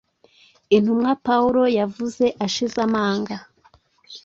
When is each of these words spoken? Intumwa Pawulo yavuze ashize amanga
Intumwa 0.75 1.11
Pawulo 1.25 1.63
yavuze 1.79 2.25
ashize 2.45 2.77
amanga 2.87 3.35